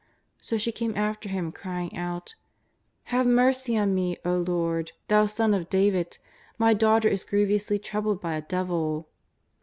So 0.39 0.57
she 0.57 0.71
came 0.71 0.97
after 0.97 1.29
Him 1.29 1.51
crying 1.51 1.95
out;" 1.95 2.33
Have 3.13 3.27
mercy 3.27 3.77
on 3.77 3.93
me, 3.93 4.17
O 4.25 4.35
Lord, 4.35 4.93
Thou 5.09 5.27
Son 5.27 5.53
of 5.53 5.69
David, 5.69 6.17
my 6.57 6.73
daughter 6.73 7.07
is 7.07 7.23
grievously 7.23 7.77
troubled 7.77 8.19
by 8.19 8.33
a 8.33 8.41
devil." 8.41 9.09